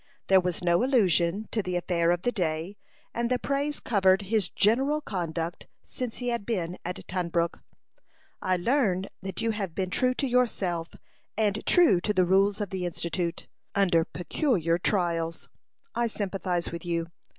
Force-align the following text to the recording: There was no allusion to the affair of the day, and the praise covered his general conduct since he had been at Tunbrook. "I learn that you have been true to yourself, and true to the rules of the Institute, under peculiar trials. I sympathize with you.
There 0.29 0.41
was 0.41 0.63
no 0.63 0.83
allusion 0.83 1.47
to 1.51 1.61
the 1.61 1.75
affair 1.75 2.09
of 2.09 2.23
the 2.23 2.31
day, 2.31 2.75
and 3.13 3.29
the 3.29 3.37
praise 3.37 3.79
covered 3.79 4.23
his 4.23 4.49
general 4.49 4.99
conduct 4.99 5.67
since 5.83 6.17
he 6.17 6.29
had 6.29 6.43
been 6.43 6.79
at 6.83 7.07
Tunbrook. 7.07 7.59
"I 8.41 8.57
learn 8.57 9.05
that 9.21 9.43
you 9.43 9.51
have 9.51 9.75
been 9.75 9.91
true 9.91 10.15
to 10.15 10.25
yourself, 10.25 10.89
and 11.37 11.63
true 11.67 12.01
to 12.01 12.13
the 12.15 12.25
rules 12.25 12.59
of 12.59 12.71
the 12.71 12.83
Institute, 12.83 13.47
under 13.75 14.03
peculiar 14.03 14.79
trials. 14.79 15.49
I 15.93 16.07
sympathize 16.07 16.71
with 16.71 16.83
you. 16.83 17.05